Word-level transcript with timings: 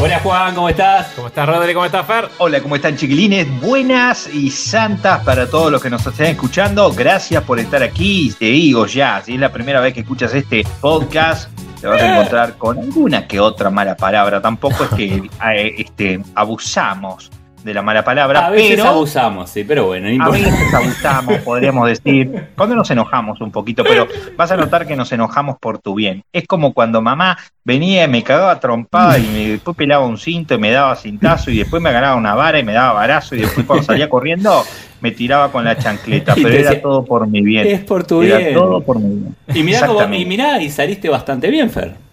Hola 0.00 0.20
Juan, 0.20 0.54
¿cómo 0.54 0.68
estás? 0.68 1.08
¿Cómo 1.16 1.26
estás 1.26 1.48
Rodri? 1.48 1.74
¿Cómo 1.74 1.84
estás 1.84 2.06
Fer? 2.06 2.28
Hola, 2.38 2.60
¿cómo 2.60 2.76
están 2.76 2.96
chiquilines? 2.96 3.48
Buenas 3.60 4.32
y 4.32 4.48
santas 4.48 5.24
para 5.24 5.50
todos 5.50 5.72
los 5.72 5.82
que 5.82 5.90
nos 5.90 6.06
estén 6.06 6.26
escuchando. 6.26 6.92
Gracias 6.92 7.42
por 7.42 7.58
estar 7.58 7.82
aquí. 7.82 8.32
Te 8.38 8.44
digo 8.44 8.86
ya, 8.86 9.20
si 9.20 9.34
es 9.34 9.40
la 9.40 9.50
primera 9.50 9.80
vez 9.80 9.94
que 9.94 10.00
escuchas 10.00 10.32
este 10.34 10.64
podcast, 10.80 11.50
te 11.80 11.88
vas 11.88 12.00
a 12.00 12.12
encontrar 12.12 12.56
con 12.58 12.78
alguna 12.78 13.26
que 13.26 13.40
otra 13.40 13.70
mala 13.70 13.96
palabra. 13.96 14.40
Tampoco 14.40 14.84
es 14.84 14.90
que 14.90 15.14
eh, 15.52 15.74
este, 15.78 16.22
abusamos 16.36 17.32
de 17.64 17.74
la 17.74 17.82
mala 17.82 18.04
palabra. 18.04 18.46
A 18.46 18.50
veces 18.50 18.80
abusamos, 18.80 19.50
sí, 19.50 19.64
pero 19.64 19.86
bueno. 19.86 20.24
a 20.24 20.30
veces 20.30 20.74
abusamos, 20.74 21.38
podríamos 21.38 21.88
decir. 21.88 22.48
Cuando 22.56 22.76
nos 22.76 22.90
enojamos 22.90 23.40
un 23.40 23.50
poquito, 23.50 23.84
pero 23.84 24.06
vas 24.36 24.50
a 24.50 24.56
notar 24.56 24.86
que 24.86 24.96
nos 24.96 25.10
enojamos 25.12 25.58
por 25.58 25.78
tu 25.78 25.94
bien. 25.94 26.22
Es 26.32 26.46
como 26.46 26.72
cuando 26.72 27.00
mamá 27.02 27.38
venía 27.64 28.04
y 28.04 28.08
me 28.08 28.22
cagaba 28.22 28.58
trompada 28.60 29.18
y 29.18 29.26
me, 29.26 29.48
después 29.50 29.76
pelaba 29.76 30.06
un 30.06 30.18
cinto 30.18 30.54
y 30.54 30.58
me 30.58 30.70
daba 30.70 30.96
cintazo 30.96 31.50
y 31.50 31.58
después 31.58 31.82
me 31.82 31.90
agarraba 31.90 32.16
una 32.16 32.34
vara 32.34 32.58
y 32.58 32.64
me 32.64 32.72
daba 32.72 32.94
barazo 32.94 33.34
y 33.34 33.40
después 33.40 33.66
cuando 33.66 33.84
salía 33.84 34.08
corriendo 34.08 34.64
me 35.00 35.12
tiraba 35.12 35.52
con 35.52 35.64
la 35.64 35.76
chancleta, 35.76 36.34
pero 36.42 36.48
era 36.48 36.80
todo 36.80 37.04
por 37.04 37.26
mi 37.26 37.42
bien. 37.42 37.66
Es 37.66 37.80
por 37.80 38.04
tu 38.04 38.22
era 38.22 38.38
bien. 38.38 38.54
todo 38.54 38.80
por 38.80 38.98
mi 38.98 39.14
bien. 39.14 39.36
Y 39.54 39.62
mirá, 39.62 39.88
y 40.12 40.24
mirá, 40.24 40.62
y 40.62 40.70
saliste 40.70 41.08
bastante 41.08 41.50
bien, 41.50 41.70
Fer. 41.70 42.07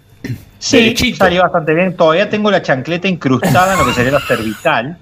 Sí, 0.65 1.13
salió 1.13 1.43
bastante 1.43 1.75
bien. 1.75 1.95
Todavía 1.95 2.27
tengo 2.27 2.49
la 2.49 2.61
chancleta 2.61 3.07
incrustada 3.07 3.73
en 3.73 3.79
lo 3.79 3.85
que 3.85 3.93
sería 3.93 4.11
la 4.11 4.19
cervical. 4.19 4.97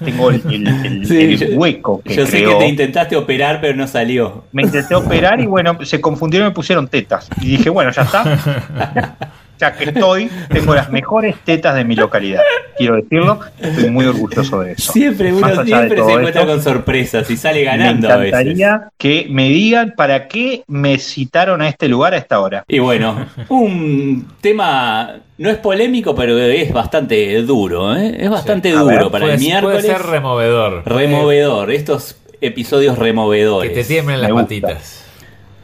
Y 0.00 0.04
tengo 0.04 0.30
el, 0.30 1.54
hueco 1.56 2.00
que 2.02 2.14
Yo 2.14 2.26
sé 2.26 2.44
que 2.44 2.54
te 2.54 2.68
intentaste 2.68 3.16
operar, 3.16 3.60
pero 3.60 3.74
no 3.74 3.88
salió. 3.88 4.44
Me 4.52 4.62
intenté 4.62 4.94
operar 4.94 5.40
y 5.40 5.46
bueno, 5.46 5.76
se 5.84 6.00
confundieron 6.00 6.46
y 6.46 6.50
me 6.50 6.54
pusieron 6.54 6.86
tetas. 6.86 7.28
Y 7.40 7.56
dije, 7.56 7.68
bueno, 7.68 7.90
ya 7.90 8.02
está. 8.02 9.18
ya 9.62 9.72
que 9.72 9.84
estoy, 9.84 10.28
tengo 10.50 10.74
las 10.74 10.90
mejores 10.90 11.36
tetas 11.44 11.76
de 11.76 11.84
mi 11.84 11.94
localidad. 11.94 12.42
Quiero 12.76 12.96
decirlo, 12.96 13.38
estoy 13.60 13.90
muy 13.90 14.06
orgulloso 14.06 14.60
de 14.60 14.72
eso. 14.72 14.92
Siempre 14.92 15.32
uno 15.32 15.64
siempre 15.64 16.02
se 16.02 16.12
encuentra 16.12 16.46
con 16.46 16.62
sorpresas 16.62 17.30
y 17.30 17.36
sale 17.36 17.62
ganando 17.62 18.08
me 18.08 18.28
encantaría 18.28 18.88
que 18.98 19.26
me 19.30 19.48
digan 19.48 19.94
para 19.96 20.26
qué 20.26 20.64
me 20.66 20.98
citaron 20.98 21.62
a 21.62 21.68
este 21.68 21.86
lugar 21.86 22.14
a 22.14 22.16
esta 22.16 22.40
hora. 22.40 22.64
Y 22.66 22.80
bueno, 22.80 23.26
un 23.48 24.32
tema 24.40 25.20
no 25.38 25.48
es 25.48 25.58
polémico, 25.58 26.14
pero 26.14 26.36
es 26.38 26.72
bastante 26.72 27.40
duro, 27.42 27.94
¿eh? 27.96 28.16
Es 28.18 28.30
bastante 28.30 28.72
duro 28.72 29.10
para 29.10 29.34
el 29.34 29.38
miércoles. 29.38 29.82
Puede 29.82 29.96
ser 29.96 30.06
removedor. 30.06 30.82
Removedor, 30.86 31.70
estos 31.70 32.16
episodios 32.40 32.98
removedores. 32.98 33.70
Que 33.70 33.82
te 33.82 33.84
tiemblen 33.84 34.20
las 34.20 34.32
patitas. 34.32 35.04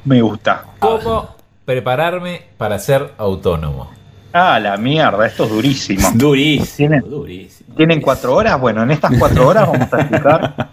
Me 0.05 0.23
gusta. 0.23 0.65
¿Cómo 0.79 1.38
prepararme 1.69 2.41
para 2.57 2.79
ser 2.79 3.13
autónomo. 3.19 3.91
Ah, 4.33 4.59
la 4.59 4.79
mierda, 4.79 5.27
esto 5.27 5.45
es 5.45 5.51
durísimo. 5.51 6.09
Durísimo, 6.15 6.89
¿Tienen, 6.89 7.01
durísimo. 7.03 7.75
¿Tienen 7.77 8.01
cuatro 8.01 8.35
horas? 8.35 8.59
Bueno, 8.59 8.83
en 8.85 8.91
estas 8.91 9.13
cuatro 9.19 9.47
horas 9.47 9.69
vamos 9.69 9.93
a 9.93 10.01
explicar. 10.01 10.71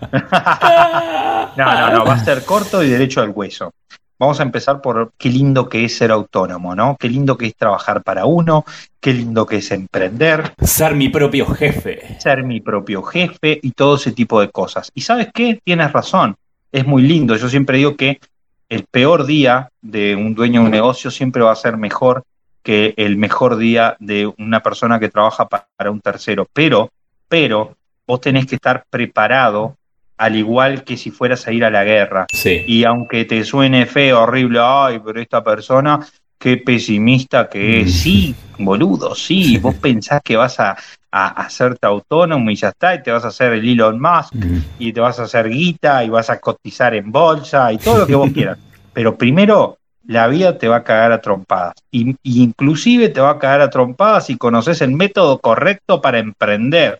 no, 1.57 1.65
no, 1.65 1.91
no, 1.91 2.05
va 2.05 2.13
a 2.13 2.23
ser 2.23 2.45
corto 2.45 2.81
y 2.81 2.87
derecho 2.87 3.19
al 3.19 3.31
hueso. 3.31 3.73
Vamos 4.17 4.39
a 4.39 4.43
empezar 4.43 4.79
por 4.79 5.11
qué 5.17 5.27
lindo 5.27 5.67
que 5.67 5.83
es 5.83 5.97
ser 5.97 6.11
autónomo, 6.11 6.73
¿no? 6.73 6.95
Qué 6.97 7.09
lindo 7.09 7.37
que 7.37 7.47
es 7.47 7.57
trabajar 7.57 8.01
para 8.01 8.25
uno, 8.25 8.63
qué 9.01 9.11
lindo 9.11 9.45
que 9.45 9.57
es 9.57 9.71
emprender. 9.71 10.53
Ser 10.61 10.95
mi 10.95 11.09
propio 11.09 11.45
jefe. 11.47 12.17
Ser 12.21 12.41
mi 12.45 12.61
propio 12.61 13.03
jefe 13.03 13.59
y 13.61 13.71
todo 13.71 13.97
ese 13.97 14.13
tipo 14.13 14.39
de 14.39 14.49
cosas. 14.49 14.91
Y 14.93 15.01
sabes 15.01 15.27
qué? 15.33 15.59
Tienes 15.61 15.91
razón. 15.91 16.37
Es 16.71 16.87
muy 16.87 17.01
lindo. 17.01 17.35
Yo 17.35 17.49
siempre 17.49 17.79
digo 17.79 17.97
que 17.97 18.21
el 18.69 18.85
peor 18.85 19.25
día 19.25 19.69
de 19.81 20.15
un 20.15 20.35
dueño 20.35 20.61
de 20.61 20.65
un 20.65 20.71
negocio 20.71 21.11
siempre 21.11 21.43
va 21.43 21.51
a 21.51 21.55
ser 21.55 21.77
mejor 21.77 22.23
que 22.63 22.93
el 22.97 23.15
mejor 23.15 23.57
día 23.57 23.95
de 23.99 24.31
una 24.39 24.61
persona 24.61 24.99
que 24.99 25.09
trabaja 25.09 25.47
para 25.47 25.91
un 25.91 26.01
tercero. 26.01 26.47
Pero, 26.51 26.91
pero, 27.27 27.75
vos 28.07 28.21
tenés 28.21 28.47
que 28.47 28.55
estar 28.55 28.85
preparado 28.89 29.77
al 30.17 30.35
igual 30.35 30.83
que 30.83 30.97
si 30.97 31.11
fueras 31.11 31.45
a 31.47 31.51
ir 31.51 31.63
a 31.63 31.69
la 31.69 31.83
guerra. 31.83 32.25
Y 32.65 32.83
aunque 32.85 33.25
te 33.25 33.43
suene 33.43 33.85
feo, 33.85 34.21
horrible, 34.21 34.59
ay, 34.61 34.99
pero 35.05 35.19
esta 35.21 35.43
persona, 35.43 35.99
qué 36.45 36.57
pesimista 36.57 37.49
que 37.49 37.81
es. 37.81 37.87
Mm. 37.87 37.89
Sí, 37.89 38.35
boludo, 38.59 39.15
sí, 39.15 39.57
vos 39.57 39.73
pensás 39.73 40.21
que 40.23 40.37
vas 40.37 40.59
a, 40.59 40.77
a, 41.11 41.27
hacerte 41.29 41.87
autónomo 41.87 42.51
y 42.51 42.55
ya 42.55 42.69
está, 42.69 42.93
y 42.93 43.01
te 43.01 43.09
vas 43.09 43.25
a 43.25 43.29
hacer 43.29 43.53
el 43.53 43.67
Elon 43.67 43.99
Musk, 43.99 44.35
mm. 44.35 44.57
y 44.77 44.93
te 44.93 44.99
vas 44.99 45.19
a 45.19 45.23
hacer 45.23 45.49
guita, 45.49 46.03
y 46.03 46.09
vas 46.09 46.29
a 46.29 46.39
cotizar 46.39 46.93
en 46.93 47.11
bolsa, 47.11 47.73
y 47.73 47.79
todo 47.79 47.97
lo 47.97 48.05
que 48.05 48.13
vos 48.13 48.29
quieras. 48.33 48.59
Pero 48.93 49.17
primero, 49.17 49.79
la 50.05 50.27
vida 50.27 50.55
te 50.59 50.67
va 50.67 50.75
a 50.75 50.83
cagar 50.83 51.13
a 51.13 51.19
trompadas. 51.19 51.73
Y, 51.89 52.15
inclusive 52.21 53.09
te 53.09 53.21
va 53.21 53.31
a 53.31 53.39
cagar 53.39 53.61
a 53.61 53.71
trompadas 53.71 54.27
si 54.27 54.37
conoces 54.37 54.81
el 54.81 54.91
método 54.91 55.39
correcto 55.39 55.99
para 55.99 56.19
emprender. 56.19 56.99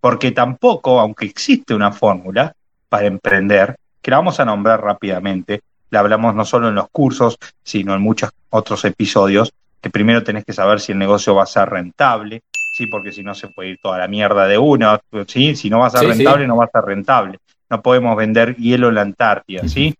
Porque 0.00 0.30
tampoco, 0.30 1.00
aunque 1.00 1.26
existe 1.26 1.74
una 1.74 1.92
fórmula 1.92 2.54
para 2.88 3.08
emprender, 3.08 3.76
que 4.00 4.10
la 4.10 4.16
vamos 4.16 4.40
a 4.40 4.46
nombrar 4.46 4.82
rápidamente, 4.82 5.60
la 5.90 6.00
hablamos 6.00 6.34
no 6.34 6.44
solo 6.44 6.68
en 6.68 6.74
los 6.74 6.88
cursos, 6.90 7.38
sino 7.62 7.94
en 7.94 8.02
muchos 8.02 8.30
otros 8.50 8.84
episodios, 8.84 9.52
que 9.80 9.90
primero 9.90 10.22
tenés 10.22 10.44
que 10.44 10.52
saber 10.52 10.80
si 10.80 10.92
el 10.92 10.98
negocio 10.98 11.34
va 11.34 11.44
a 11.44 11.46
ser 11.46 11.68
rentable, 11.68 12.42
sí, 12.76 12.86
porque 12.86 13.12
si 13.12 13.22
no 13.22 13.34
se 13.34 13.48
puede 13.48 13.70
ir 13.70 13.78
toda 13.82 13.98
la 13.98 14.08
mierda 14.08 14.46
de 14.46 14.58
uno, 14.58 15.00
sí, 15.26 15.56
si 15.56 15.70
no 15.70 15.78
va 15.80 15.86
a 15.86 15.90
ser 15.90 16.08
rentable, 16.08 16.46
no 16.46 16.56
va 16.56 16.64
a 16.64 16.70
ser 16.70 16.82
rentable. 16.82 17.38
No 17.70 17.82
podemos 17.82 18.16
vender 18.16 18.56
hielo 18.56 18.88
en 18.88 18.94
la 18.94 19.02
Antártida, 19.02 19.66
¿sí? 19.66 19.94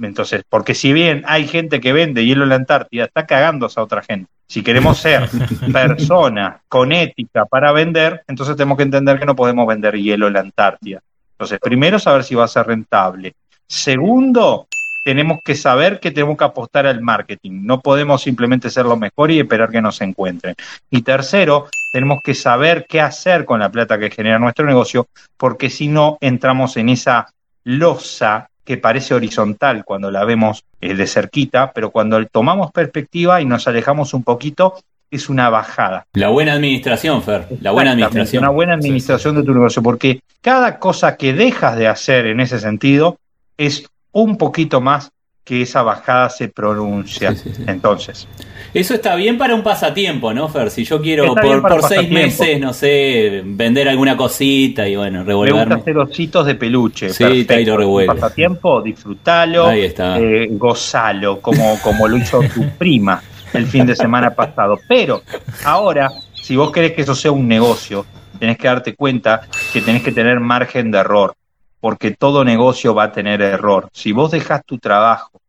Entonces, 0.00 0.42
porque 0.48 0.74
si 0.74 0.92
bien 0.92 1.22
hay 1.26 1.46
gente 1.46 1.80
que 1.80 1.92
vende 1.92 2.24
hielo 2.24 2.44
en 2.44 2.50
la 2.50 2.54
Antártida, 2.54 3.04
está 3.04 3.26
cagando 3.26 3.68
a 3.74 3.82
otra 3.82 4.02
gente. 4.02 4.30
Si 4.46 4.62
queremos 4.62 4.98
ser 4.98 5.28
personas 5.72 6.60
con 6.68 6.92
ética 6.92 7.44
para 7.44 7.72
vender, 7.72 8.22
entonces 8.26 8.56
tenemos 8.56 8.76
que 8.76 8.84
entender 8.84 9.18
que 9.18 9.26
no 9.26 9.36
podemos 9.36 9.66
vender 9.66 9.96
hielo 9.96 10.28
en 10.28 10.32
la 10.32 10.40
Antártida. 10.40 11.00
Entonces, 11.32 11.58
primero 11.60 11.98
saber 11.98 12.24
si 12.24 12.34
va 12.34 12.44
a 12.44 12.48
ser 12.48 12.66
rentable. 12.66 13.34
Segundo, 13.66 14.66
tenemos 15.04 15.40
que 15.44 15.54
saber 15.54 16.00
que 16.00 16.10
tenemos 16.10 16.36
que 16.36 16.44
apostar 16.44 16.86
al 16.86 17.00
marketing. 17.00 17.62
No 17.62 17.80
podemos 17.80 18.22
simplemente 18.22 18.70
ser 18.70 18.86
lo 18.86 18.96
mejor 18.96 19.30
y 19.30 19.40
esperar 19.40 19.70
que 19.70 19.80
nos 19.80 20.00
encuentren. 20.00 20.54
Y 20.90 21.02
tercero, 21.02 21.68
tenemos 21.92 22.18
que 22.24 22.34
saber 22.34 22.86
qué 22.88 23.00
hacer 23.00 23.44
con 23.44 23.60
la 23.60 23.70
plata 23.70 23.98
que 23.98 24.10
genera 24.10 24.38
nuestro 24.38 24.66
negocio, 24.66 25.06
porque 25.36 25.70
si 25.70 25.88
no 25.88 26.18
entramos 26.20 26.76
en 26.76 26.88
esa 26.88 27.32
losa 27.64 28.48
que 28.64 28.76
parece 28.76 29.14
horizontal 29.14 29.84
cuando 29.84 30.10
la 30.10 30.24
vemos 30.24 30.64
eh, 30.80 30.94
de 30.94 31.06
cerquita, 31.06 31.72
pero 31.72 31.90
cuando 31.90 32.24
tomamos 32.26 32.70
perspectiva 32.70 33.40
y 33.40 33.44
nos 33.44 33.66
alejamos 33.66 34.14
un 34.14 34.22
poquito, 34.22 34.76
es 35.10 35.28
una 35.28 35.50
bajada. 35.50 36.06
La 36.12 36.28
buena 36.28 36.52
administración, 36.52 37.22
Fer, 37.22 37.46
la 37.60 37.72
buena 37.72 37.92
administración. 37.92 38.44
Una 38.44 38.52
buena 38.52 38.74
administración 38.74 39.34
de 39.34 39.42
tu 39.42 39.52
negocio, 39.52 39.82
porque 39.82 40.20
cada 40.40 40.78
cosa 40.78 41.16
que 41.16 41.32
dejas 41.32 41.76
de 41.76 41.88
hacer 41.88 42.26
en 42.26 42.38
ese 42.38 42.60
sentido 42.60 43.18
es 43.58 43.90
un 44.12 44.36
poquito 44.36 44.80
más 44.80 45.12
que 45.44 45.62
esa 45.62 45.82
bajada 45.82 46.30
se 46.30 46.48
pronuncia. 46.48 47.34
Entonces. 47.66 48.28
Eso 48.72 48.94
está 48.94 49.16
bien 49.16 49.36
para 49.36 49.54
un 49.54 49.62
pasatiempo, 49.62 50.32
¿no, 50.32 50.48
Fer? 50.48 50.70
Si 50.70 50.84
yo 50.84 51.00
quiero 51.00 51.34
por, 51.34 51.82
seis 51.82 52.08
meses, 52.08 52.60
no 52.60 52.72
sé, 52.72 53.42
vender 53.44 53.88
alguna 53.88 54.16
cosita 54.16 54.86
y 54.86 54.94
bueno, 54.94 55.24
revolverme. 55.24 55.58
Me 55.58 55.74
gusta 55.74 55.80
hacer 55.80 55.98
ositos 55.98 56.46
de 56.46 56.54
peluche. 56.54 57.10
Sí, 57.10 57.24
está 57.40 57.54
ahí 57.54 57.64
lo 57.64 57.76
revuelve. 57.76 58.14
pasatiempo, 58.14 58.80
disfrutalo, 58.80 59.66
ahí 59.66 59.82
está. 59.82 60.20
Eh, 60.20 60.46
gozalo, 60.52 61.40
como, 61.40 61.80
como 61.82 62.06
lo 62.06 62.16
hizo 62.16 62.40
tu 62.54 62.68
prima 62.78 63.20
el 63.52 63.66
fin 63.66 63.86
de 63.86 63.96
semana 63.96 64.32
pasado. 64.32 64.78
Pero 64.86 65.22
ahora, 65.64 66.10
si 66.32 66.54
vos 66.54 66.70
querés 66.70 66.92
que 66.92 67.02
eso 67.02 67.16
sea 67.16 67.32
un 67.32 67.48
negocio, 67.48 68.06
tenés 68.38 68.56
que 68.56 68.68
darte 68.68 68.94
cuenta 68.94 69.42
que 69.72 69.80
tenés 69.80 70.04
que 70.04 70.12
tener 70.12 70.38
margen 70.38 70.92
de 70.92 70.98
error 70.98 71.34
porque 71.80 72.12
todo 72.12 72.44
negocio 72.44 72.94
va 72.94 73.04
a 73.04 73.12
tener 73.12 73.40
error. 73.42 73.88
Si 73.92 74.12
vos 74.12 74.30
dejas 74.30 74.64
tu 74.64 74.78
trabajo 74.78 75.40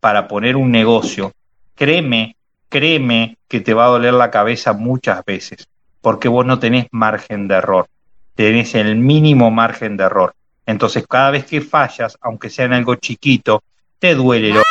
para 0.00 0.28
poner 0.28 0.56
un 0.56 0.70
negocio, 0.70 1.32
créeme, 1.74 2.36
créeme 2.68 3.38
que 3.48 3.60
te 3.60 3.74
va 3.74 3.86
a 3.86 3.88
doler 3.88 4.14
la 4.14 4.30
cabeza 4.30 4.72
muchas 4.72 5.24
veces, 5.24 5.66
porque 6.00 6.28
vos 6.28 6.44
no 6.44 6.58
tenés 6.58 6.86
margen 6.90 7.48
de 7.48 7.56
error, 7.56 7.88
tenés 8.34 8.74
el 8.74 8.96
mínimo 8.96 9.50
margen 9.50 9.96
de 9.96 10.04
error. 10.04 10.34
Entonces, 10.66 11.06
cada 11.08 11.30
vez 11.30 11.46
que 11.46 11.62
fallas, 11.62 12.18
aunque 12.20 12.50
sea 12.50 12.66
en 12.66 12.74
algo 12.74 12.94
chiquito, 12.96 13.62
te 13.98 14.14
duele 14.14 14.50
lo 14.50 14.62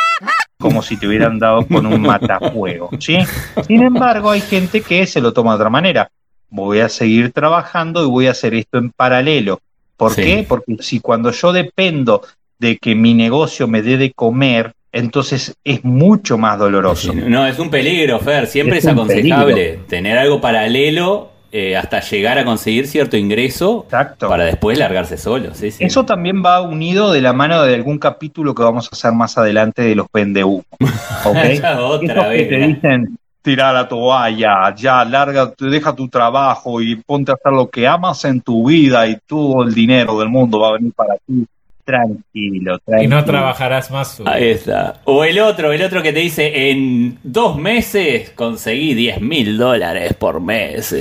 como 0.60 0.82
si 0.82 0.98
te 0.98 1.08
hubieran 1.08 1.38
dado 1.40 1.68
con 1.68 1.86
un 1.86 2.02
matafuego, 2.02 2.90
¿sí? 3.00 3.20
Sin 3.68 3.84
embargo, 3.84 4.32
hay 4.32 4.42
gente 4.42 4.82
que 4.82 5.06
se 5.06 5.22
lo 5.22 5.34
toma 5.34 5.52
de 5.52 5.56
otra 5.58 5.70
manera. 5.70 6.10
voy 6.50 6.80
a 6.80 6.90
seguir 6.90 7.32
trabajando 7.32 8.04
y 8.04 8.08
voy 8.08 8.28
a 8.28 8.32
hacer 8.32 8.56
esto 8.56 8.78
en 8.78 8.92
paralelo. 8.92 9.60
¿Por 9.98 10.16
qué? 10.16 10.46
Porque 10.48 10.78
si 10.80 11.00
cuando 11.00 11.32
yo 11.32 11.52
dependo 11.52 12.22
de 12.60 12.78
que 12.78 12.96
mi 12.96 13.14
negocio 13.14 13.68
me 13.68 13.82
dé 13.82 13.98
de 13.98 14.14
comer, 14.14 14.74
entonces 14.92 15.56
es 15.64 15.84
mucho 15.84 16.38
más 16.38 16.58
doloroso. 16.58 17.14
No, 17.14 17.46
es 17.46 17.60
un 17.60 17.70
peligro, 17.70 18.20
Fer. 18.20 18.48
Siempre 18.48 18.78
es, 18.78 18.88
aconsejable 18.88 19.80
tener 19.88 20.18
algo 20.18 20.40
paralelo 20.40 21.32
eh, 21.52 21.76
hasta 21.78 22.02
llegar 22.02 22.38
a 22.38 22.46
conseguir 22.46 22.88
cierto 22.88 23.18
ingreso 23.18 23.88
para 23.90 24.46
después 24.46 24.78
largarse 24.78 25.18
solo. 25.18 25.52
Eso 25.62 26.06
también 26.06 26.44
va 26.46 26.62
unido 26.62 27.12
de 27.12 27.22
la 27.22 27.34
mano 27.34 27.64
de 27.64 27.74
algún 27.74 28.00
capítulo 28.00 28.54
que 28.54 28.64
vamos 28.64 28.88
a 28.88 28.90
hacer 28.96 29.14
más 29.14 29.38
adelante 29.38 29.82
de 29.82 29.96
los 29.96 30.08
pende 30.10 30.44
¿okay? 31.26 31.62
otra 31.80 32.28
vez. 32.28 32.48
Que 32.48 32.56
te 32.56 32.68
dicen, 32.68 33.18
tira 33.48 33.72
la 33.72 33.88
toalla, 33.88 34.76
ya, 34.76 35.06
larga, 35.06 35.54
deja 35.58 35.96
tu 35.96 36.10
trabajo 36.10 36.82
y 36.82 36.98
ponte 36.98 37.32
a 37.32 37.36
hacer 37.36 37.54
lo 37.54 37.70
que 37.70 37.88
amas 37.88 38.26
en 38.26 38.42
tu 38.42 38.68
vida 38.68 39.08
y 39.08 39.18
todo 39.26 39.64
el 39.64 39.74
dinero 39.74 40.20
del 40.20 40.28
mundo 40.28 40.60
va 40.60 40.72
a 40.72 40.74
venir 40.74 40.92
para 40.92 41.14
ti. 41.26 41.48
Tranquilo, 41.86 42.78
tranquilo. 42.80 43.04
Y 43.04 43.08
no 43.08 43.24
trabajarás 43.24 43.90
más. 43.90 44.22
Ahí 44.26 44.50
está. 44.50 45.00
O 45.06 45.24
el 45.24 45.40
otro, 45.40 45.72
el 45.72 45.82
otro 45.82 46.04
que 46.04 46.12
te 46.12 46.20
dice, 46.20 46.72
en 46.72 47.20
dos 47.24 47.58
meses 47.58 48.32
conseguí 48.32 48.94
10 48.94 49.22
mil 49.22 49.58
dólares 49.58 50.14
por 50.16 50.42
mes. 50.42 50.94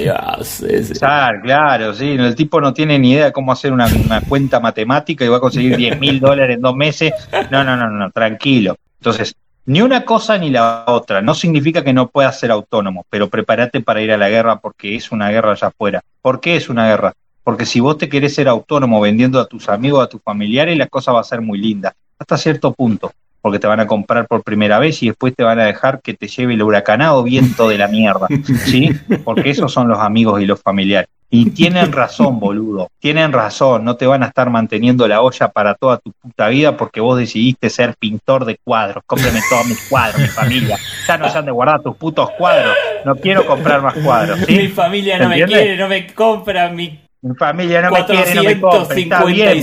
Claro, 1.01 1.41
claro, 1.43 1.95
sí. 1.95 2.11
El 2.11 2.37
tipo 2.37 2.61
no 2.61 2.73
tiene 2.73 2.97
ni 3.01 3.11
idea 3.11 3.25
de 3.25 3.33
cómo 3.33 3.51
hacer 3.51 3.73
una, 3.73 3.89
cuenta 4.29 4.61
matemática 4.61 5.25
y 5.25 5.29
va 5.29 5.39
a 5.39 5.41
conseguir 5.41 5.77
10 5.77 5.99
mil 5.99 6.21
dólares 6.21 6.55
en 6.55 6.63
dos 6.63 6.77
meses. 6.77 7.13
No, 7.51 7.65
no, 7.65 7.77
no, 7.77 7.91
no, 7.91 8.09
tranquilo. 8.13 8.77
Entonces, 9.01 9.35
ni 9.67 9.83
una 9.83 10.05
cosa 10.05 10.39
ni 10.39 10.51
la 10.51 10.85
otra. 10.87 11.21
No 11.21 11.35
significa 11.35 11.85
que 11.85 11.93
no 11.93 12.09
puedas 12.09 12.39
ser 12.39 12.51
autónomo, 12.51 13.05
pero 13.11 13.29
prepárate 13.29 13.81
para 13.81 14.01
ir 14.01 14.13
a 14.13 14.17
la 14.17 14.29
guerra 14.29 14.61
porque 14.61 14.95
es 14.95 15.13
una 15.13 15.29
guerra 15.31 15.53
allá 15.53 15.69
afuera. 15.69 16.03
¿Por 16.23 16.41
qué 16.41 16.57
es 16.57 16.69
una 16.69 16.87
guerra? 16.89 17.13
Porque 17.43 17.67
si 17.67 17.81
vos 17.81 17.99
te 17.99 18.09
querés 18.09 18.35
ser 18.35 18.49
autónomo 18.49 19.01
vendiendo 19.01 19.39
a 19.41 19.47
tus 19.47 19.69
amigos, 19.69 20.05
a 20.05 20.09
tus 20.09 20.23
familiares, 20.23 20.77
la 20.77 20.87
cosa 20.87 21.13
va 21.13 21.21
a 21.21 21.25
ser 21.25 21.41
muy 21.41 21.59
linda, 21.59 21.95
hasta 22.19 22.39
cierto 22.39 22.73
punto, 22.73 23.13
porque 23.41 23.59
te 23.59 23.67
van 23.67 23.81
a 23.81 23.87
comprar 23.87 24.27
por 24.27 24.43
primera 24.43 24.79
vez 24.79 25.03
y 25.03 25.09
después 25.09 25.35
te 25.37 25.45
van 25.45 25.61
a 25.61 25.65
dejar 25.65 26.01
que 26.01 26.15
te 26.15 26.27
lleve 26.27 26.55
el 26.55 26.63
huracanado 26.63 27.23
viento 27.23 27.69
de 27.69 27.79
la 27.79 27.87
mierda, 27.87 28.27
¿sí? 28.65 28.91
Porque 29.25 29.51
esos 29.51 29.73
son 29.73 29.87
los 29.89 29.99
amigos 29.99 30.41
y 30.41 30.47
los 30.47 30.61
familiares. 30.61 31.09
Y 31.39 31.51
tienen 31.51 31.93
razón, 31.93 32.41
boludo, 32.41 32.89
tienen 32.99 33.33
razón, 33.33 33.85
no 33.85 33.97
te 33.97 34.07
van 34.07 34.23
a 34.23 34.27
estar 34.27 34.49
manteniendo 34.49 35.07
la 35.07 35.21
olla 35.21 35.49
para 35.49 35.75
toda 35.75 35.99
tu 35.99 36.13
puta 36.13 36.49
vida 36.49 36.77
porque 36.77 37.01
vos 37.01 37.19
decidiste 37.19 37.69
ser 37.69 37.95
pintor 37.99 38.47
de 38.47 38.57
cuadros. 38.65 39.05
Cómpreme 39.07 39.41
todos 39.51 39.67
mis 39.67 39.87
cuadros, 39.89 40.21
mi 40.21 40.29
familia. 40.29 40.79
Ya 41.07 41.19
no 41.19 41.29
se 41.29 41.37
han 41.37 41.45
de 41.45 41.53
guardar 41.53 41.83
tus 41.83 41.95
putos 41.97 42.31
cuadros. 42.39 42.75
No 43.05 43.17
quiero 43.17 43.47
comprar 43.47 43.83
más 43.83 43.95
cuadros. 43.95 44.49
Mi 44.49 44.69
familia 44.69 45.19
no 45.19 45.29
me 45.29 45.45
quiere, 45.45 45.77
no 45.77 45.89
me 45.89 46.07
compra 46.15 46.71
mi 46.71 47.01
mi 47.23 47.35
familia 47.35 47.83
no 47.83 47.91
me 47.91 48.05
quiere, 48.05 48.35
no 48.35 48.43
me 48.45 48.61
compre. 48.61 49.01
Está 49.01 49.25
bien, 49.25 49.63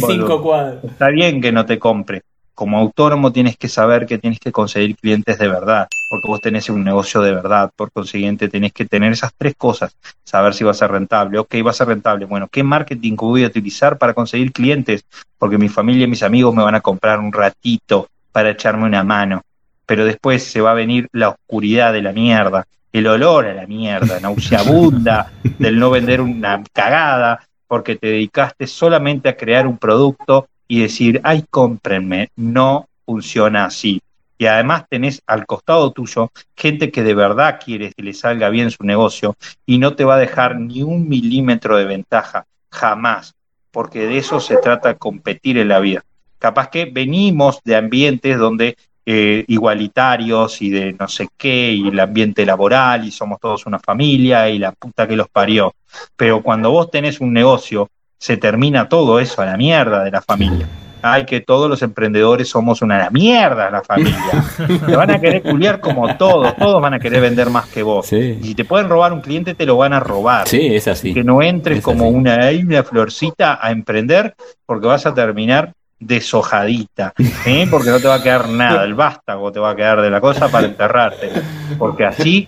Está 0.84 1.08
bien 1.10 1.42
que 1.42 1.52
no 1.52 1.66
te 1.66 1.80
compre. 1.80 2.24
Como 2.56 2.78
autónomo 2.78 3.32
tienes 3.32 3.58
que 3.58 3.68
saber 3.68 4.06
que 4.06 4.20
tienes 4.20 4.40
que 4.40 4.52
conseguir 4.52 4.96
clientes 4.96 5.40
de 5.40 5.48
verdad, 5.48 5.88
porque 6.10 6.28
vos 6.28 6.40
tenés 6.40 6.70
un 6.70 6.84
negocio 6.84 7.22
de 7.22 7.34
verdad, 7.34 7.72
por 7.76 7.92
consiguiente 7.92 8.48
tenés 8.48 8.74
que 8.74 8.86
tener 8.86 9.12
esas 9.12 9.34
tres 9.36 9.56
cosas, 9.58 9.96
saber 10.24 10.54
si 10.54 10.64
va 10.64 10.72
a 10.72 10.76
ser 10.76 10.92
rentable, 10.92 11.40
ok, 11.40 11.56
va 11.66 11.72
a 11.72 11.74
ser 11.74 11.88
rentable, 11.88 12.26
bueno, 12.26 12.48
¿qué 12.48 12.62
marketing 12.62 13.16
voy 13.16 13.44
a 13.44 13.48
utilizar 13.48 13.98
para 13.98 14.14
conseguir 14.14 14.52
clientes? 14.52 15.04
Porque 15.40 15.58
mi 15.58 15.68
familia 15.68 16.04
y 16.04 16.10
mis 16.10 16.22
amigos 16.22 16.54
me 16.54 16.64
van 16.64 16.76
a 16.76 16.82
comprar 16.82 17.20
un 17.20 17.34
ratito 17.34 18.08
para 18.32 18.52
echarme 18.52 18.86
una 18.86 19.04
mano, 19.04 19.42
pero 19.86 20.06
después 20.06 20.44
se 20.44 20.62
va 20.62 20.72
a 20.72 20.76
venir 20.76 21.08
la 21.12 21.30
oscuridad 21.30 21.92
de 21.92 22.04
la 22.04 22.14
mierda, 22.14 22.68
el 22.92 23.08
olor 23.08 23.48
a 23.48 23.54
la 23.56 23.66
mierda, 23.66 24.20
nauseabunda 24.20 25.32
del 25.58 25.80
no 25.80 25.90
vender 25.90 26.22
una 26.22 26.62
cagada, 26.72 27.40
porque 27.68 27.96
te 27.96 28.08
dedicaste 28.08 28.68
solamente 28.68 29.30
a 29.30 29.36
crear 29.36 29.66
un 29.66 29.80
producto 29.80 30.48
y 30.68 30.81
decir, 30.81 31.21
ay, 31.24 31.45
cómprenme, 31.50 32.30
no 32.36 32.88
funciona 33.06 33.65
así. 33.65 34.01
Y 34.38 34.45
además 34.45 34.86
tenés 34.89 35.21
al 35.27 35.45
costado 35.45 35.92
tuyo 35.92 36.31
gente 36.56 36.92
que 36.92 37.04
de 37.04 37.13
verdad 37.13 37.60
quiere 37.63 37.94
que 37.94 38.04
le 38.04 38.13
salga 38.13 38.50
bien 38.50 38.71
su 38.71 38.83
negocio 38.83 39.36
y 39.65 39.77
no 39.77 39.95
te 39.95 40.04
va 40.04 40.15
a 40.15 40.19
dejar 40.19 40.60
ni 40.60 40.83
un 40.83 41.07
milímetro 41.07 41.77
de 41.77 41.86
ventaja, 41.86 42.45
jamás, 42.69 43.36
porque 43.71 44.07
de 44.07 44.18
eso 44.18 44.39
se 44.39 44.57
trata 44.57 44.95
competir 44.95 45.57
en 45.57 45.69
la 45.69 45.80
vida. 45.80 46.04
Capaz 46.39 46.69
que 46.69 46.86
venimos 46.86 47.59
de 47.63 47.75
ambientes 47.75 48.38
donde 48.38 48.75
eh, 49.06 49.44
igualitarios 49.48 50.62
y 50.62 50.69
de 50.69 50.94
no 50.94 51.07
sé 51.07 51.27
qué, 51.38 51.71
y 51.71 51.88
el 51.88 52.00
ambiente 52.00 52.45
laboral, 52.45 53.06
y 53.06 53.12
somos 53.12 53.39
todos 53.39 53.66
una 53.66 53.80
familia, 53.80 54.50
y 54.50 54.59
la 54.59 54.71
puta 54.71 55.07
que 55.07 55.16
los 55.16 55.27
parió. 55.27 55.74
Pero 56.16 56.42
cuando 56.42 56.71
vos 56.71 56.89
tenés 56.89 57.19
un 57.19 57.33
negocio, 57.33 57.89
se 58.24 58.38
termina 58.38 58.88
todo 58.88 59.20
eso 59.20 59.42
a 59.42 59.46
la 59.46 59.58
mierda 59.58 60.02
de 60.02 60.10
la 60.10 60.22
familia. 60.22 60.66
Ay, 61.02 61.25
que 61.25 61.42
todos 61.42 61.70
los 61.70 61.81
emprendedores 61.81 62.48
somos 62.48 62.81
una 62.81 63.10
mierda 63.10 63.70
la 63.70 63.81
familia. 63.81 64.46
Te 64.86 64.96
van 64.96 65.12
a 65.12 65.20
querer 65.20 65.44
culiar 65.44 65.81
como 65.81 66.16
todos, 66.16 66.56
todos 66.56 66.81
van 66.81 66.94
a 66.94 67.00
querer 67.00 67.20
vender 67.20 67.50
más 67.50 67.68
que 67.68 67.84
vos. 67.84 68.14
Y 68.14 68.42
si 68.42 68.56
te 68.56 68.64
pueden 68.64 68.88
robar 68.88 69.12
un 69.12 69.20
cliente, 69.20 69.56
te 69.56 69.66
lo 69.66 69.75
van 69.75 69.92
a 69.92 70.00
robar. 70.00 70.48
Sí, 70.48 70.74
es 70.74 70.88
así. 70.88 71.14
Que 71.14 71.22
no 71.22 71.42
entres 71.42 71.81
como 71.81 72.08
una, 72.08 72.50
una 72.52 72.84
florcita 72.84 73.60
a 73.62 73.72
emprender, 73.72 74.36
porque 74.66 74.88
vas 74.88 75.06
a 75.06 75.14
terminar 75.14 75.74
deshojadita, 76.00 77.14
¿eh? 77.46 77.68
porque 77.69 77.90
no 77.90 78.00
te 78.00 78.08
va 78.08 78.16
a 78.16 78.24
quedar 78.24 78.48
nada, 78.48 78.86
el 78.86 78.94
vástago 78.94 79.52
te 79.52 79.60
va 79.60 79.72
a 79.72 79.76
quedar 79.76 80.02
de 80.02 80.10
la 80.10 80.22
cosa 80.22 80.48
para 80.50 80.68
enterrarte, 80.68 81.30
porque 81.78 82.06
así 82.06 82.48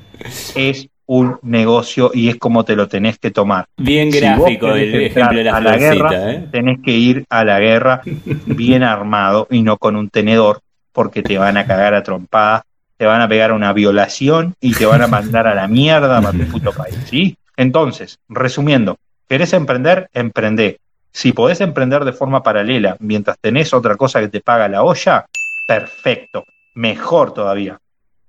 es 0.56 0.88
un 1.08 1.38
negocio 1.44 2.12
y 2.14 2.30
es 2.30 2.38
como 2.38 2.64
te 2.64 2.76
lo 2.76 2.88
tenés 2.88 3.20
que 3.20 3.32
tomar. 3.32 3.68
Bien 3.78 4.10
gráfico 4.10 4.70
el 4.70 4.96
ejemplo 5.04 5.38
de 5.38 5.44
la, 5.44 5.60
la 5.60 5.78
guerra, 5.78 6.32
¿eh? 6.32 6.48
tenés 6.52 6.80
que 6.82 6.92
ir 6.92 7.26
a 7.30 7.44
la 7.44 7.60
guerra 7.60 8.02
bien 8.46 8.84
armado 8.84 9.48
y 9.50 9.62
no 9.62 9.78
con 9.78 9.96
un 9.96 10.10
tenedor, 10.10 10.60
porque 10.92 11.22
te 11.22 11.38
van 11.38 11.58
a 11.58 11.66
cagar 11.66 11.94
a 11.94 12.04
trompadas, 12.04 12.64
te 12.98 13.06
van 13.06 13.22
a 13.22 13.28
pegar 13.28 13.52
una 13.52 13.74
violación 13.74 14.56
y 14.60 14.74
te 14.74 14.86
van 14.86 15.02
a 15.02 15.08
mandar 15.08 15.48
a 15.48 15.56
la 15.56 15.68
mierda 15.68 16.22
para 16.22 16.38
tu 16.38 16.46
puto 16.46 16.72
país, 16.72 16.98
¿sí? 17.06 17.38
Entonces, 17.58 18.20
resumiendo, 18.30 18.98
¿querés 19.28 19.54
emprender? 19.54 20.10
Emprende. 20.14 20.80
Si 21.12 21.32
podés 21.32 21.62
emprender 21.62 22.04
de 22.04 22.12
forma 22.12 22.44
paralela 22.44 22.98
mientras 23.00 23.38
tenés 23.40 23.74
otra 23.74 23.96
cosa 23.96 24.20
que 24.20 24.28
te 24.28 24.42
paga 24.42 24.68
la 24.68 24.84
olla, 24.84 25.26
perfecto, 25.68 26.44
mejor 26.74 27.34
todavía. 27.34 27.80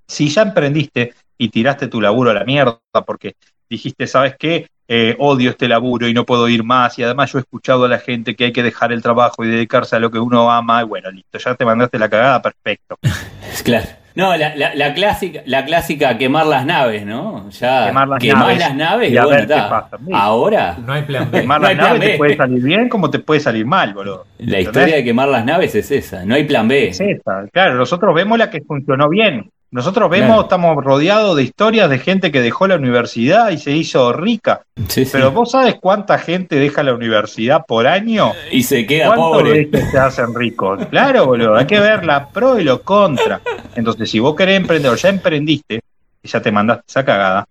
Si 0.06 0.28
ya 0.28 0.42
emprendiste 0.42 1.12
y 1.38 1.48
tiraste 1.48 1.88
tu 1.88 2.00
laburo 2.00 2.30
a 2.30 2.34
la 2.34 2.44
mierda 2.44 2.80
porque 3.06 3.34
dijiste, 3.68 4.06
¿sabes 4.06 4.36
qué? 4.38 4.66
Eh, 4.88 5.16
odio 5.18 5.50
este 5.50 5.66
laburo 5.66 6.06
y 6.06 6.14
no 6.14 6.24
puedo 6.24 6.48
ir 6.48 6.62
más 6.62 6.96
y 6.98 7.02
además 7.02 7.32
yo 7.32 7.38
he 7.38 7.40
escuchado 7.40 7.86
a 7.86 7.88
la 7.88 7.98
gente 7.98 8.36
que 8.36 8.44
hay 8.44 8.52
que 8.52 8.62
dejar 8.62 8.92
el 8.92 9.02
trabajo 9.02 9.44
y 9.44 9.48
dedicarse 9.48 9.96
a 9.96 9.98
lo 9.98 10.12
que 10.12 10.20
uno 10.20 10.48
ama 10.48 10.82
y 10.82 10.84
bueno, 10.84 11.10
listo, 11.10 11.38
ya 11.38 11.56
te 11.56 11.64
mandaste 11.64 11.98
la 11.98 12.08
cagada, 12.08 12.40
perfecto. 12.40 12.96
claro. 13.64 13.88
No, 14.16 14.34
la, 14.34 14.54
la, 14.54 14.94
clásica, 14.94 15.42
la 15.44 15.66
clásica 15.66 16.16
quemar 16.16 16.46
las 16.46 16.64
naves, 16.64 17.04
¿no? 17.04 17.50
Ya 17.50 17.88
quemar 17.88 18.08
las 18.08 18.24
naves, 18.24 18.58
las 18.58 18.74
naves 18.74 19.12
y, 19.12 19.16
a 19.18 19.26
ver 19.26 19.46
qué 19.46 19.54
pasa. 19.54 19.98
Ahora 20.10 20.78
no 20.82 20.94
hay 20.94 21.02
plan 21.02 21.30
B. 21.30 21.42
Quemar 21.42 21.60
las 21.60 21.76
naves 21.76 22.00
te 22.00 22.16
puede 22.16 22.34
salir 22.34 22.62
bien 22.62 22.88
como 22.88 23.10
te 23.10 23.18
puede 23.18 23.40
salir 23.40 23.66
mal, 23.66 23.92
boludo. 23.92 24.24
La 24.38 24.60
historia 24.60 24.96
de 24.96 25.04
quemar 25.04 25.28
las 25.28 25.44
naves 25.44 25.74
es 25.74 25.90
esa, 25.90 26.24
no 26.24 26.34
hay 26.34 26.44
plan 26.44 26.66
B. 26.66 26.88
Es 26.88 27.00
esa, 27.00 27.46
claro, 27.52 27.74
nosotros 27.74 28.14
vemos 28.14 28.38
la 28.38 28.48
que 28.48 28.62
funcionó 28.62 29.10
bien. 29.10 29.50
Nosotros 29.70 30.08
vemos, 30.08 30.44
estamos 30.44 30.82
rodeados 30.82 31.36
de 31.36 31.42
historias 31.42 31.90
de 31.90 31.98
gente 31.98 32.30
que 32.30 32.40
dejó 32.40 32.68
la 32.68 32.76
universidad 32.76 33.50
y 33.50 33.58
se 33.58 33.72
hizo 33.72 34.12
rica. 34.12 34.62
Pero 35.10 35.32
vos 35.32 35.50
sabes 35.50 35.76
cuánta 35.80 36.18
gente 36.18 36.56
deja 36.56 36.84
la 36.84 36.94
universidad 36.94 37.66
por 37.66 37.86
año 37.86 38.32
y 38.50 38.62
se 38.62 38.86
queda 38.86 39.14
pobre. 39.14 39.68
se 39.90 39.98
hacen 39.98 40.34
ricos? 40.34 40.86
Claro, 40.90 41.26
boludo, 41.26 41.56
hay 41.56 41.66
que 41.66 41.80
ver 41.80 42.04
la 42.04 42.28
pro 42.28 42.58
y 42.58 42.64
lo 42.64 42.82
contra. 42.82 43.40
Entonces, 43.74 44.08
si 44.08 44.18
vos 44.18 44.36
querés 44.36 44.56
emprender 44.56 44.90
o 44.90 44.94
ya 44.94 45.08
emprendiste 45.08 45.80
y 46.22 46.28
ya 46.28 46.40
te 46.40 46.52
mandaste 46.52 46.84
esa 46.88 47.04
cagada, 47.04 47.46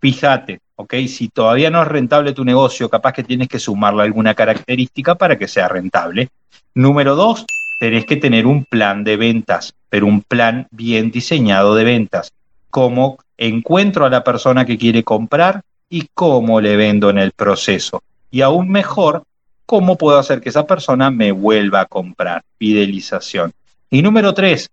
fíjate, 0.00 0.60
¿ok? 0.74 0.94
Si 1.08 1.28
todavía 1.28 1.70
no 1.70 1.80
es 1.82 1.88
rentable 1.88 2.32
tu 2.32 2.44
negocio, 2.44 2.88
capaz 2.90 3.12
que 3.12 3.22
tienes 3.22 3.48
que 3.48 3.58
sumarle 3.58 4.02
alguna 4.02 4.34
característica 4.34 5.14
para 5.14 5.38
que 5.38 5.46
sea 5.46 5.68
rentable. 5.68 6.28
Número 6.74 7.14
dos, 7.14 7.46
tenés 7.80 8.04
que 8.04 8.16
tener 8.16 8.46
un 8.46 8.66
plan 8.66 9.04
de 9.04 9.16
ventas, 9.16 9.74
pero 9.88 10.06
un 10.06 10.20
plan 10.20 10.68
bien 10.70 11.10
diseñado 11.10 11.74
de 11.74 11.84
ventas. 11.84 12.30
Cómo 12.68 13.18
encuentro 13.38 14.04
a 14.04 14.10
la 14.10 14.22
persona 14.22 14.66
que 14.66 14.76
quiere 14.76 15.02
comprar 15.02 15.62
y 15.88 16.06
cómo 16.12 16.60
le 16.60 16.76
vendo 16.76 17.08
en 17.08 17.16
el 17.16 17.32
proceso. 17.32 18.02
Y 18.30 18.42
aún 18.42 18.68
mejor, 18.68 19.24
cómo 19.64 19.96
puedo 19.96 20.18
hacer 20.18 20.42
que 20.42 20.50
esa 20.50 20.66
persona 20.66 21.10
me 21.10 21.32
vuelva 21.32 21.80
a 21.80 21.86
comprar. 21.86 22.42
Fidelización. 22.58 23.54
Y 23.88 24.02
número 24.02 24.34
tres, 24.34 24.68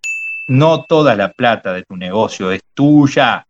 no 0.49 0.83
toda 0.83 1.15
la 1.15 1.31
plata 1.31 1.71
de 1.71 1.83
tu 1.83 1.95
negocio 1.95 2.51
es 2.51 2.59
tuya. 2.73 3.47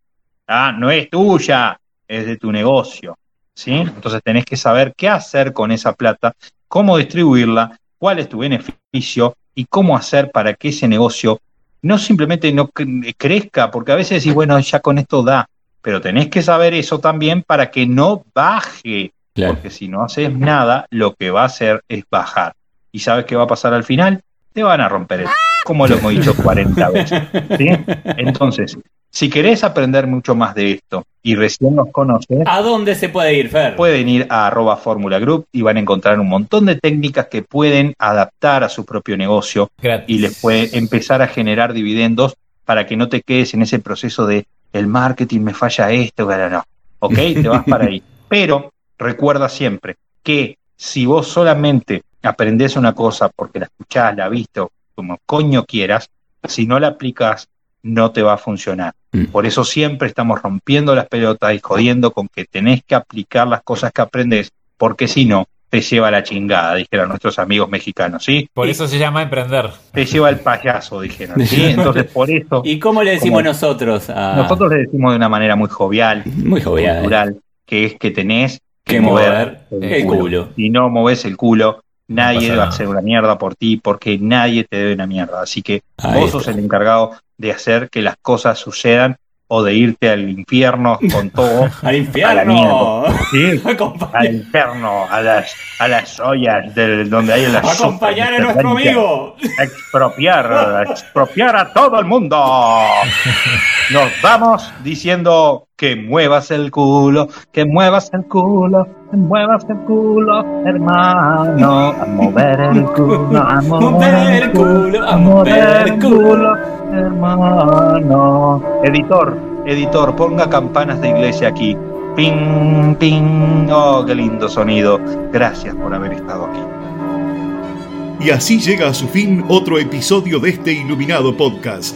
Ah, 0.47 0.71
no 0.71 0.91
es 0.91 1.09
tuya, 1.09 1.79
es 2.07 2.27
de 2.27 2.37
tu 2.37 2.51
negocio. 2.51 3.17
¿Sí? 3.55 3.73
Entonces 3.73 4.21
tenés 4.23 4.45
que 4.45 4.55
saber 4.55 4.93
qué 4.95 5.09
hacer 5.09 5.51
con 5.51 5.71
esa 5.71 5.93
plata, 5.93 6.35
cómo 6.67 6.95
distribuirla, 6.95 7.79
cuál 7.97 8.19
es 8.19 8.29
tu 8.29 8.37
beneficio 8.37 9.35
y 9.57 9.65
cómo 9.65 9.97
hacer 9.97 10.29
para 10.29 10.53
que 10.53 10.69
ese 10.69 10.87
negocio 10.87 11.41
no 11.81 11.97
simplemente 11.97 12.51
no 12.53 12.69
crezca, 13.17 13.71
porque 13.71 13.91
a 13.91 13.95
veces 13.95 14.21
decís, 14.21 14.35
bueno, 14.35 14.59
ya 14.59 14.79
con 14.81 14.99
esto 14.99 15.23
da, 15.23 15.49
pero 15.81 15.99
tenés 15.99 16.29
que 16.29 16.43
saber 16.43 16.75
eso 16.75 16.99
también 16.99 17.41
para 17.41 17.71
que 17.71 17.87
no 17.87 18.23
baje, 18.35 19.11
porque 19.33 19.71
si 19.71 19.87
no 19.87 20.03
haces 20.03 20.31
nada, 20.31 20.85
lo 20.91 21.15
que 21.15 21.31
va 21.31 21.41
a 21.41 21.45
hacer 21.45 21.83
es 21.89 22.03
bajar. 22.09 22.53
¿Y 22.91 22.99
sabes 22.99 23.25
qué 23.25 23.35
va 23.35 23.43
a 23.43 23.47
pasar 23.47 23.73
al 23.73 23.83
final? 23.83 24.21
Te 24.53 24.61
van 24.61 24.79
a 24.79 24.89
romper 24.89 25.21
el... 25.21 25.27
como 25.65 25.87
lo 25.87 25.97
hemos 25.97 26.11
dicho 26.11 26.35
40 26.35 26.89
veces. 26.91 27.23
Entonces, 28.17 28.77
si 29.09 29.27
querés 29.27 29.63
aprender 29.63 30.05
mucho 30.05 30.35
más 30.35 30.53
de 30.53 30.73
esto 30.73 31.03
y 31.27 31.35
recién 31.35 31.75
nos 31.75 31.91
conoces... 31.91 32.39
¿A 32.45 32.61
dónde 32.61 32.95
se 32.95 33.09
puede 33.09 33.33
ir, 33.33 33.49
Fer? 33.49 33.75
Pueden 33.75 34.07
ir 34.07 34.27
a 34.29 34.47
arroba 34.47 34.77
Fórmula 34.77 35.19
Group 35.19 35.47
y 35.51 35.61
van 35.61 35.75
a 35.75 35.81
encontrar 35.81 36.17
un 36.21 36.29
montón 36.29 36.65
de 36.67 36.75
técnicas 36.75 37.27
que 37.27 37.41
pueden 37.41 37.93
adaptar 37.99 38.63
a 38.63 38.69
su 38.69 38.85
propio 38.85 39.17
negocio 39.17 39.69
y 40.07 40.19
les 40.19 40.39
puede 40.39 40.77
empezar 40.77 41.21
a 41.21 41.27
generar 41.27 41.73
dividendos 41.73 42.37
para 42.63 42.85
que 42.85 42.95
no 42.95 43.09
te 43.09 43.23
quedes 43.23 43.53
en 43.53 43.61
ese 43.61 43.79
proceso 43.79 44.25
de 44.25 44.45
el 44.71 44.87
marketing 44.87 45.41
me 45.41 45.53
falla 45.53 45.91
esto, 45.91 46.25
pero 46.25 46.49
no. 46.49 46.63
¿Ok? 46.99 47.15
Te 47.15 47.49
vas 47.49 47.65
para 47.65 47.87
ahí. 47.87 48.01
Pero 48.29 48.71
recuerda 48.97 49.49
siempre 49.49 49.97
que 50.23 50.57
si 50.77 51.05
vos 51.05 51.27
solamente 51.27 52.03
aprendes 52.23 52.77
una 52.77 52.93
cosa 52.93 53.27
porque 53.27 53.59
la 53.59 53.65
escuchás, 53.65 54.15
la 54.15 54.29
viste, 54.29 54.61
como 54.95 55.17
coño 55.25 55.65
quieras, 55.65 56.09
si 56.45 56.65
no 56.65 56.79
la 56.79 56.87
aplicas, 56.87 57.49
no 57.87 58.11
te 58.11 58.21
va 58.21 58.33
a 58.33 58.37
funcionar. 58.37 58.93
Mm. 59.11 59.25
Por 59.25 59.45
eso 59.45 59.63
siempre 59.63 60.07
estamos 60.07 60.41
rompiendo 60.41 60.93
las 60.95 61.07
pelotas 61.07 61.53
y 61.53 61.59
jodiendo 61.59 62.11
con 62.11 62.27
que 62.27 62.45
tenés 62.45 62.83
que 62.83 62.95
aplicar 62.95 63.47
las 63.47 63.63
cosas 63.63 63.91
que 63.91 64.01
aprendes, 64.01 64.51
porque 64.77 65.07
si 65.07 65.25
no, 65.25 65.47
te 65.69 65.81
lleva 65.81 66.11
la 66.11 66.23
chingada, 66.23 66.75
dijeron 66.75 67.09
nuestros 67.09 67.39
amigos 67.39 67.69
mexicanos, 67.69 68.23
¿sí? 68.23 68.49
Por 68.53 68.69
eso 68.69 68.87
se 68.87 68.97
llama 68.97 69.21
emprender. 69.21 69.69
Te 69.91 70.05
lleva 70.05 70.29
el 70.29 70.39
payaso, 70.39 71.01
dijeron, 71.01 71.45
¿sí? 71.45 71.65
Entonces, 71.65 72.05
por 72.05 72.29
eso... 72.29 72.61
¿Y 72.63 72.79
cómo 72.79 73.03
le 73.03 73.11
decimos 73.11 73.43
nosotros? 73.43 74.07
Nosotros 74.09 74.71
le 74.71 74.77
decimos 74.83 75.11
de 75.11 75.17
una 75.17 75.29
manera 75.29 75.55
muy 75.55 75.69
jovial, 75.69 76.23
muy 76.25 76.61
jovial, 76.61 76.99
cultural, 76.99 77.37
que 77.65 77.85
es 77.85 77.95
que 77.95 78.11
tenés 78.11 78.61
que, 78.85 79.01
mover, 79.01 79.61
el, 79.81 80.05
culo. 80.05 80.49
Si 80.55 80.69
no 80.69 80.89
moves 80.89 81.25
el 81.25 81.35
culo, 81.35 81.83
nadie 82.07 82.55
va 82.55 82.65
a 82.65 82.69
hacer 82.69 82.87
una 82.87 83.01
mierda 83.01 83.37
por 83.37 83.55
ti 83.55 83.77
porque 83.77 84.17
nadie 84.17 84.63
te 84.63 84.77
debe 84.77 84.93
una 84.93 85.07
mierda. 85.07 85.41
Así 85.41 85.61
que 85.61 85.83
vos 86.01 86.31
sos 86.31 86.47
el 86.47 86.59
encargado 86.59 87.11
de 87.37 87.51
hacer 87.51 87.89
que 87.89 88.01
las 88.01 88.17
cosas 88.17 88.57
sucedan 88.57 89.17
o 89.49 89.63
de 89.63 89.73
irte 89.73 90.09
al 90.09 90.29
infierno 90.29 90.99
con 91.11 91.29
todo. 91.31 91.69
¡Al 91.81 91.95
infierno! 91.95 93.05
¿sí? 93.31 93.61
al 94.13 94.35
infierno, 94.35 95.05
a 95.09 95.21
las, 95.21 95.53
a 95.79 95.87
las 95.87 96.19
ollas 96.19 96.73
del, 96.75 97.09
donde 97.09 97.33
hay 97.33 97.47
las. 97.47 97.79
¡Acompañar 97.79 98.33
a 98.33 98.39
nuestro 98.39 98.71
amigo! 98.71 99.35
Expropiar, 99.59 100.85
expropiar 100.89 101.55
a 101.55 101.73
todo 101.73 101.99
el 101.99 102.05
mundo. 102.05 102.37
Nos 103.91 104.11
vamos 104.21 104.71
diciendo 104.83 105.66
que 105.77 105.95
muevas 105.95 106.49
el 106.49 106.71
culo, 106.71 107.27
que 107.51 107.63
muevas 107.63 108.09
el 108.11 108.25
culo, 108.25 108.87
que 109.11 109.17
muevas 109.17 109.63
el 109.69 109.77
culo, 109.85 110.43
hermano. 110.65 111.89
A 111.89 112.05
mover 112.07 112.59
el 112.61 112.83
culo, 112.95 113.39
a 113.39 113.61
mover 113.61 114.43
el 114.43 114.51
culo, 114.51 115.07
a 115.07 115.17
mover 115.17 115.87
el 115.87 115.99
culo, 115.99 116.55
hermano. 116.91 118.63
Editor, 118.83 119.37
editor, 119.67 120.15
ponga 120.15 120.49
campanas 120.49 120.99
de 120.99 121.09
iglesia 121.09 121.49
aquí. 121.49 121.77
Ping, 122.15 122.95
ping. 122.95 123.69
Oh, 123.71 124.03
qué 124.03 124.15
lindo 124.15 124.49
sonido. 124.49 124.99
Gracias 125.31 125.75
por 125.75 125.93
haber 125.93 126.13
estado 126.13 126.45
aquí. 126.45 128.25
Y 128.25 128.31
así 128.31 128.59
llega 128.59 128.87
a 128.87 128.95
su 128.95 129.07
fin 129.07 129.45
otro 129.47 129.77
episodio 129.77 130.39
de 130.39 130.49
este 130.49 130.73
iluminado 130.73 131.37
podcast 131.37 131.95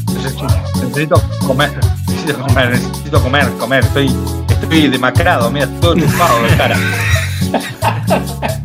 Necesito 0.23 1.21
comer 1.45 1.71
necesito 2.21 2.45
comer, 2.45 2.69
necesito 2.69 3.21
comer, 3.21 3.49
comer. 3.57 3.83
Estoy, 3.83 4.15
estoy 4.49 4.87
demacrado, 4.87 5.49
mira, 5.49 5.67
todo 5.79 5.95
chupado 5.95 6.43
de 6.43 6.57
cara. 6.57 6.77